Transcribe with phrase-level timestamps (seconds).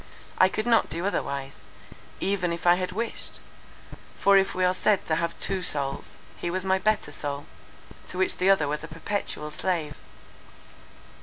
[0.39, 1.59] I could not do otherwise,
[2.19, 3.39] even if I had wished;
[4.17, 7.45] for if we are said to have two souls, he was my better soul,
[8.07, 9.97] to which the other was a perpetual slave.